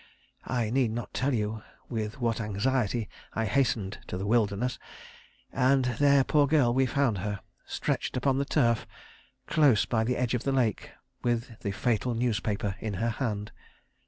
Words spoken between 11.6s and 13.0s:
fatal newspaper in